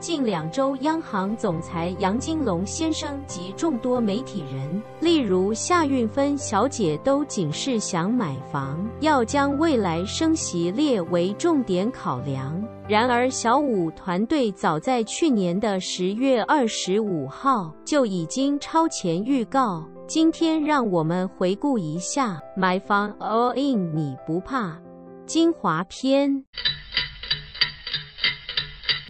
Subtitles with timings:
[0.00, 12.62] 近两周，央行总裁杨金龙先生及众多媒体人，例如夏运芬小姐，都仅是想买房，要将未来升息列为重点考量。
[12.86, 19.84] 然而，小五团队早在去年的十月二十五号就已经超前预告。
[20.06, 24.78] 今天，让我们回顾一下买房 all in，你不怕？
[25.26, 26.44] 精华篇。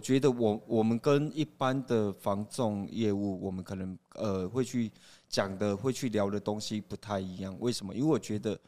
[0.09, 4.91] 觉得我我们跟一般的房仲业务，我们可能呃会去
[5.27, 7.55] 讲的，会去聊的东西不太一样。
[7.59, 7.93] 为什么？
[7.93, 8.59] 因为我觉得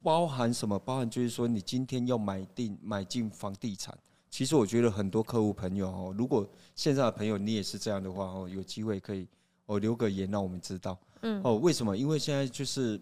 [0.00, 0.78] 包含什么？
[0.78, 3.98] 包含就是说，你今天要买定买进房地产，
[4.30, 9.26] 其实我觉得很多客户朋友哦，如果现在的朋友你也是这样的话哦，有机会可以
[9.66, 10.96] 哦留个言让我们知道。
[11.22, 11.96] 嗯哦，为什么？
[11.96, 13.00] 因为现在就是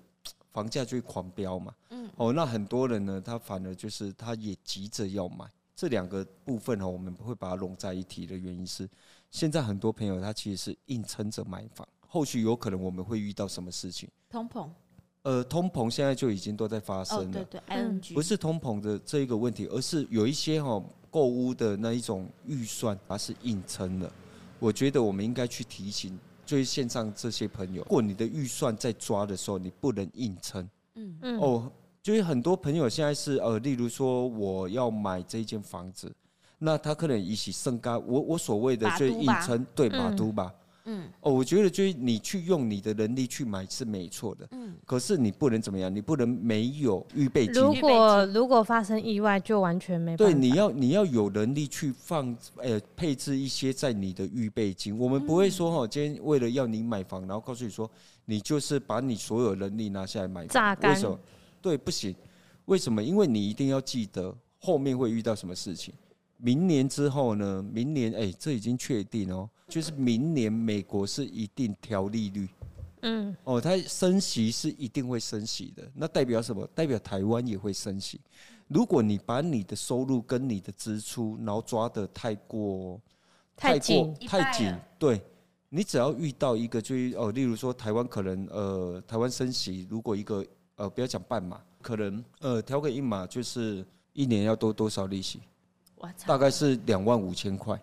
[0.55, 1.75] 房价就会狂飙嘛。
[1.91, 5.45] 嗯哦，那很多人呢，他反而就是他也急着要买。
[5.83, 8.89] 这两个部分哈，我们不会把它融在一起的原因是，
[9.33, 14.09] 现在很多朋友他其实是硬撑着买房，后续有可能我们会遇到什么事情？
[14.31, 14.71] 通膨？
[15.23, 17.41] 呃，通膨现在就已经都在发生了。
[17.41, 24.09] 哦、对对，ING 不是通膨的这一个问题，而是有一些哈购物的那一种预算，它是硬撑的。
[24.61, 30.63] 我觉得我们应该去提醒，就是线上这些朋友，如果你的预算在抓的时候，你不能硬撑。
[30.95, 31.73] 嗯嗯哦。
[32.03, 36.13] 就是很多朋友现在是呃，例如说我要买这间房子，
[36.59, 40.53] 那他可能一起升高，我我所谓的就是硬撑，对，马都吧，
[40.87, 47.63] 嗯，哦，我觉得就是你去用你的能力去买是没错的，嗯，可是你不能怎么样，你不能没有预备金。
[47.63, 50.25] 如果如果发生意外，就完全没办法。
[50.25, 54.99] 对，你要你要有能力去放呃配置一些在你的预备金。
[54.99, 57.89] 我们不会说哈，今天为了要你买房，然后告诉你说
[58.25, 61.17] 你就是把你所有能力拿下来买房，为什么？
[61.63, 62.15] 对，不行，
[62.67, 63.03] 为什么？
[63.03, 65.95] 因为你一定要记得后面会遇到什么事情。
[66.37, 67.65] 明年之后呢？
[67.73, 72.49] 明年哎，这已经确定哦，就是明年美国是一定调利率，
[73.03, 75.89] 嗯，哦，它升息是一定会升息的。
[75.95, 76.67] 那代表什么？
[76.75, 78.21] 代表台湾也会升息。
[78.67, 83.01] 如果你把你的收入跟你的支出，然后抓得太过
[83.55, 85.23] 太紧太紧，对，
[85.69, 90.45] 你只要遇到一个，就是哦，例如说台湾可能呃，台湾升息，如果一个。
[90.77, 95.41] 呃，不要讲半码，可能呃调个一码，就是一年要多多少利息？
[96.27, 97.81] 大概是两万五千块，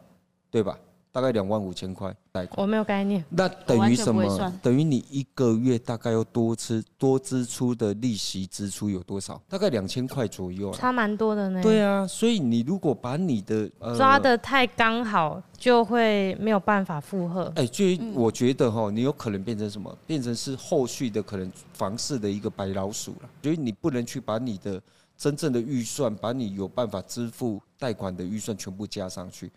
[0.52, 0.78] 对吧？
[1.12, 2.62] 大概两万五千块贷款。
[2.62, 3.24] 我没有概念。
[3.30, 4.54] 那等于什么？
[4.62, 9.42] 等于你一个月大概要多支多支出的利息支出有多少？
[9.50, 10.72] 大概两千块左右。
[10.72, 11.62] 差蛮多的呢。
[11.64, 17.52] 对啊，所以你如果把你的呃抓的太刚好，就会没有办法负荷。
[17.56, 19.96] 哎，就我觉得哈，你有可能变成什么？
[20.06, 23.30] 变成是后续的可能房市的一个白老鼠了。
[23.42, 24.80] 所以你不能去把你的
[25.18, 29.52] 真正的预算，把你有办法支付贷款的预算全部加上去。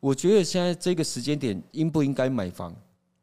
[0.00, 2.74] 我觉得现在这个时间点应不应该买房？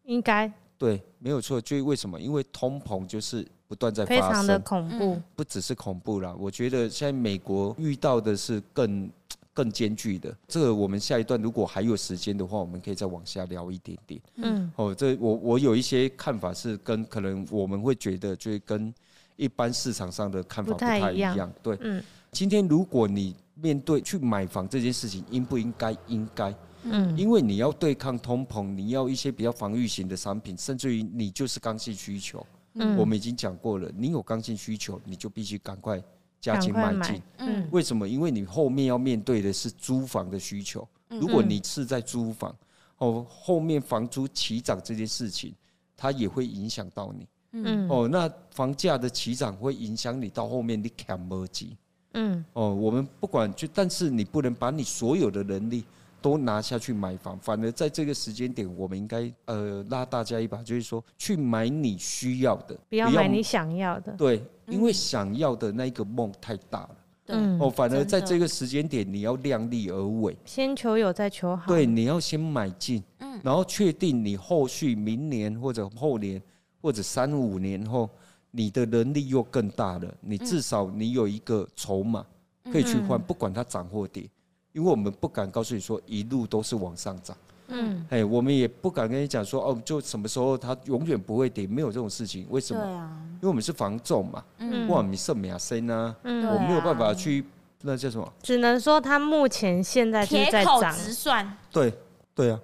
[0.03, 0.51] 应该。
[0.77, 1.59] 对，没有错。
[1.61, 2.19] 就为什么？
[2.19, 5.21] 因为通膨就是不断在发生，非常的恐怖。
[5.35, 9.09] 不只是恐怖啦，我觉得现在美国遇到的是更
[9.53, 10.35] 更艰巨的。
[10.49, 14.21] 这个我们下一段如果还有时间的话，我们可以再往下聊一点点。
[14.35, 14.69] 嗯。
[14.75, 18.93] 哦，这我我有一些看法是跟可能我们会觉得就是跟
[19.37, 21.49] 一般市场上的看法不太一样。
[21.63, 21.77] 对。
[21.79, 22.03] 嗯。
[22.33, 23.33] 今天如果你
[23.65, 25.97] 面对去买房这件事情，应不应该？
[26.07, 26.53] 应该。
[26.83, 32.45] 嗯，因为你要对抗通膨，你要一些比较防御型的商品，甚至于你就是刚性需求。
[32.75, 35.99] 嗯，我们已经讲过了，你有刚性需求，你就必须赶快
[36.39, 37.19] 加紧买进。
[37.37, 38.07] 嗯，为什么？
[38.07, 40.87] 因为你后面要面对的是租房的需求。
[41.09, 42.55] 如果你是在租房，
[42.99, 45.55] 哦，后面房租起涨这件事情，
[45.97, 47.27] 它也会影响到你。
[47.53, 51.75] 嗯，哦，那房价的起涨会影响你到后面你扛不起。
[52.15, 55.85] 嗯，哦，我们不管就，但是你不能把你所有的能力。
[56.21, 64.11] 都拿下去买房，反而在这个时间点，我们应该呃拉大家一把，就是说去买你需要的，不要买你想要的。
[64.13, 66.89] 对，因为想要的那个梦太大了。
[67.27, 71.67] 嗯，哦，反而在这个时间点，你要量力而为，先求有再求好。
[71.67, 76.41] 对，你要先买进，嗯，然后确定你后续明年或者后年
[76.81, 78.09] 或者三五年后，
[78.57, 82.25] 你的能力又更大了，你至少你有一个筹码
[82.71, 84.23] 可以去换，不管它涨或跌。
[84.71, 87.35] 因为我们不敢告诉你说一路都是往上涨，
[87.67, 92.45] 嗯，哎，我们也不敢跟你讲说哦，就什么时候它永远不会跌，没有这种事情。
[92.49, 92.81] 为什么？
[92.81, 97.43] 对啊，因为我们是防重嘛，嗯，哇，你是马生啊，嗯，我没有办法去
[97.81, 98.33] 那叫什么？
[98.41, 101.57] 只能说它目前现在就在涨，铁口直算。
[101.71, 101.93] 对
[102.33, 102.59] 对啊，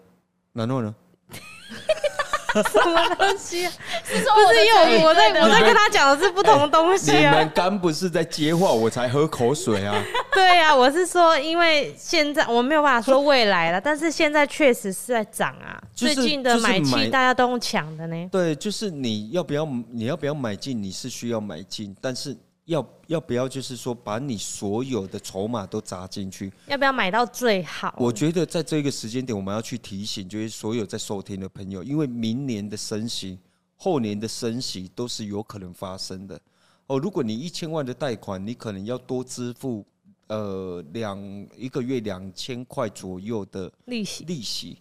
[0.53, 0.95] 然后呢？
[2.53, 3.65] 什么东西？
[4.03, 7.31] 是说不是因为我在我在跟他讲的是不同的东西啊？
[7.31, 9.95] 你们刚不是在接话，我才喝口水啊。
[10.33, 15.81] 对啊，我是说，因为现在我没有办法说未来了，但是现在确实是在涨啊。
[15.94, 18.30] 最近的买气大家都用抢的呢。
[18.31, 20.81] 对，就是你要不要你要不要买进？
[20.81, 22.36] 你是需要买进，但是。
[22.65, 26.51] 要要不要就是说把你所有的筹码都砸进去？
[26.67, 27.93] 要不要买到最好？
[27.97, 33.39] 我觉得在这个时间点，我们要去提醒，就是所有在收听的朋友，因为明年的升息、
[33.75, 36.39] 后年的升息都是有可能发生的。
[36.87, 39.85] 哦，如果你一千万的贷款，你可能要多支付
[40.27, 41.19] 呃两
[41.57, 44.77] 一个月两千块左右的利息，利息，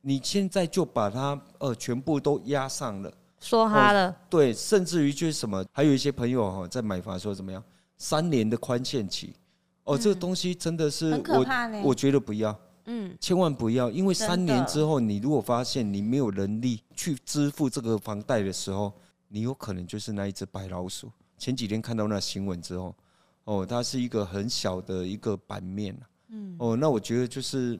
[0.00, 3.12] 你现在就把它呃全部都压上了。
[3.42, 7.62] 说他了、哦，对，甚至于就是什么，还有一些朋友哈，在买房说怎么样，
[7.98, 9.34] 三年的宽限期，
[9.82, 11.44] 哦，嗯、这个东西真的是我，
[11.82, 18.92] 我觉得不要，嗯，千万不要，因为三年之后，你如果发现你没有能力去支付这个房贷的时候，
[19.26, 21.10] 你有可能就是那一只白老鼠。
[21.36, 22.94] 前几天看到那新闻之后，
[23.42, 25.98] 哦，它是一个很小的一个版面，
[26.28, 27.76] 嗯，哦，那我觉得就是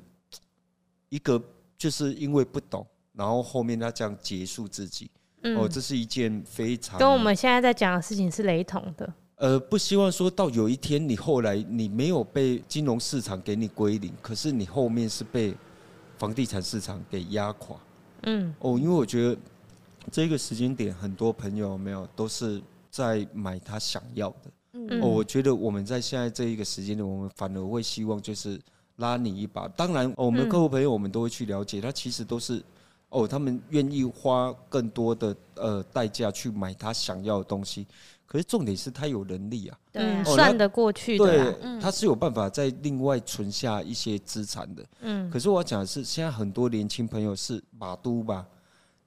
[1.08, 1.40] 一个
[1.78, 5.08] 就是因为不懂，然后后面他这样结束自己。
[5.42, 9.12] 哦，这是一件非常跟我们现在在讲的事情是雷同的。
[9.36, 15.52] 呃，不希望说到有一天你后来你没有被金融市场给你归零，可是你后面是被
[16.16, 17.76] 房地产市场给压垮。
[18.22, 19.36] 嗯，哦，因为我觉得
[20.12, 24.50] 这个时间点，很多朋友没有都是在买他想要的。
[24.74, 28.60] 嗯，哦，我觉得我们在现在这一个时间点，我们反而会希望就是
[28.98, 29.66] 拉你一把。
[29.68, 32.62] 当然，我们的客户朋友我们都会去了解，他其实都是。
[33.12, 37.86] 哦，他们愿意花更多的呃代价去买他想要的东西，
[38.24, 44.82] 可是重点是他有能力啊，对啊，算得过去的，对，他是有办法在另外存下一些资产的。
[45.02, 48.46] 嗯，可是我要讲的是，现在很多年轻朋友是马都吧，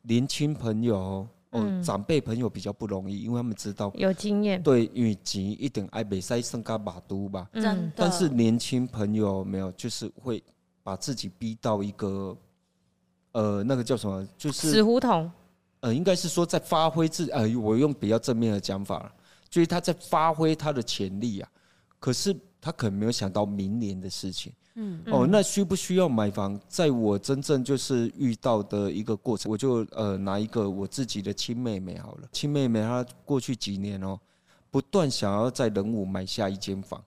[0.04, 7.92] 年轻朋友哦，长辈朋友比较不容易，因为他们知道有经验，对，因为钱一定爱北塞升加马都吧，真的。
[7.96, 10.44] 但是年轻朋友没有，就是会
[10.84, 12.38] 把自己逼到一个。
[13.36, 14.26] 呃，那个叫什么？
[14.38, 15.30] 就是死胡同。
[15.82, 19.12] 呃，应该是说在发挥自呃，我用比较正面的讲法了，
[19.50, 21.50] 就是他在发挥他的潜力啊。
[22.00, 24.54] 可是他可能没有想到明年的事情。
[24.76, 25.02] 嗯。
[25.08, 26.58] 哦，那需不需要买房？
[26.70, 32.30] 在我真正就是遇到的一个过程，我就呃拿一个我自己的亲妹妹好了。
[32.32, 34.18] 亲妹妹她过去几年哦，
[34.72, 37.04] 不断想要在仁武买下一间房。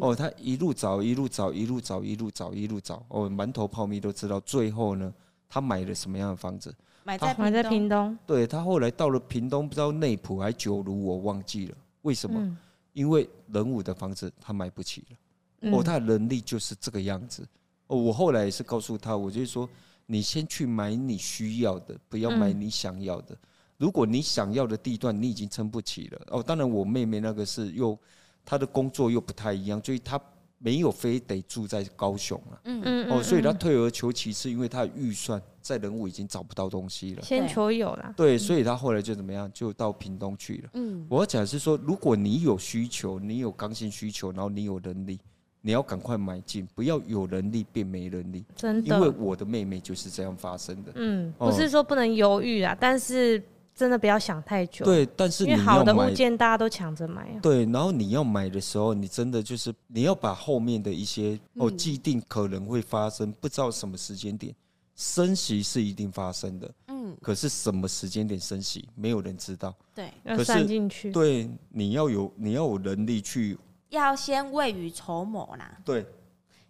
[0.00, 3.04] 哦，她一路找，一路找，一路找，一路找，一路找。
[3.08, 5.12] 哦，馒头泡面都知道，最后呢。
[5.52, 6.74] 他买了什么样的房子？
[7.04, 8.16] 买在买在屏东。
[8.26, 11.76] 对，他后来到了屏东，不知道内埔还九如，我忘记了。
[12.00, 12.40] 为什么？
[12.40, 12.56] 嗯、
[12.94, 15.16] 因为人武的房子他买不起了。
[15.60, 17.46] 嗯、哦，他的能力就是这个样子。
[17.88, 19.68] 哦，我后来也是告诉他，我就是说，
[20.06, 23.34] 你先去买你需要的，不要买你想要的。
[23.34, 23.38] 嗯、
[23.76, 27.98] 如果你想要的地段你已经撑不起了，哦，当然我妹妹那个是又
[28.42, 30.18] 她的工作又不太一样，所以她。
[30.62, 32.82] 没有非得住在高雄了，嗯。
[32.84, 40.70] 嗯哦，所以他退而求其次，因为他的预算在人武已经找不到东西了，先求有了，对，所以他后来就怎么样，就到屏东去了。
[40.74, 45.18] 嗯，我要讲是说，如果你有需求，你有刚性需求，然后你有能力，
[45.60, 50.92] 你要赶快买进，不要有能力变没能力，真的，因为我的妹妹就是这样发生的。
[50.94, 53.42] 嗯，不是说不能犹豫啊，但是。
[53.74, 54.84] 真的不要想太久。
[54.84, 57.26] 对，但是你因为好的物件大家都抢着买。
[57.42, 64.54] 对，然后你要买的时候，你真的就是你要把后面的一些哦既定可能会发生，不知道什么时间点
[64.94, 66.70] 升息是一定发生的。
[66.88, 67.16] 嗯。
[67.22, 69.74] 可是什么时间点升息，没有人知道。
[69.94, 71.10] 对，要算进去。
[71.10, 73.58] 对，你要有你要有能力去。
[73.88, 75.78] 要先未雨绸缪啦。
[75.84, 76.06] 对。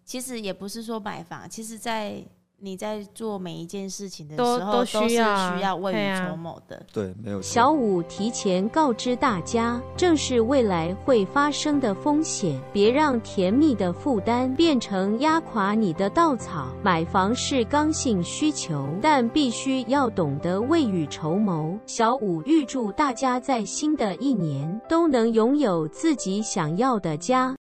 [0.04, 2.24] 其实也不是说买房，其实在。
[2.64, 6.80] 你在做每一件事情的时候，都，都是需要未雨绸缪的。
[6.92, 7.42] 对，没有错。
[7.42, 16.68] 小五提前告知大家，正是未来会发生的风险，别让甜蜜的负担变成压垮你的稻草。
[16.84, 21.76] 买房是刚性需求，但必须要懂得未雨绸缪。
[21.86, 27.56] 小五预祝大家在新的一年都能拥有自己想要的家。